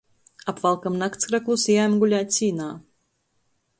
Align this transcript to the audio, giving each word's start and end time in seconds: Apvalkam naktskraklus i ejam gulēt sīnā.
Apvalkam 0.53 0.95
naktskraklus 1.01 1.65
i 1.67 1.73
ejam 1.75 1.99
gulēt 2.05 2.33
sīnā. 2.39 2.71